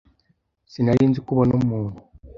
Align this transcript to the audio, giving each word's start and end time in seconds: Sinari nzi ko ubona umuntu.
Sinari 0.71 1.03
nzi 1.09 1.19
ko 1.25 1.29
ubona 1.33 1.53
umuntu. 1.61 1.99